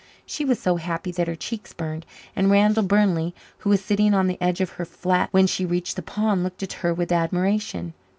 She 0.25 0.45
was 0.45 0.59
so 0.59 0.77
happy 0.77 1.11
that 1.11 1.27
her 1.27 1.35
cheeks 1.35 1.73
burned, 1.73 2.07
and 2.35 2.49
Randall 2.49 2.81
Burnley, 2.81 3.35
who 3.59 3.69
was 3.69 3.85
sitting 3.85 4.15
on 4.15 4.25
the 4.25 4.41
edge 4.41 4.59
of 4.59 4.71
her 4.81 4.83
flat 4.83 5.27
when 5.29 5.45
she 5.45 5.63
reached 5.63 5.95
the 5.95 6.01
pond, 6.01 6.41
looked 6.43 6.63
at 6.63 6.73
her 6.81 6.91
with 6.91 7.11
admiration. 7.11 7.93